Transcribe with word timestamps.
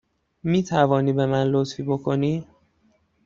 می 0.43 0.63
توانی 0.63 1.13
به 1.13 1.25
من 1.25 1.47
لطفی 1.47 1.83
بکنی؟ 1.83 2.47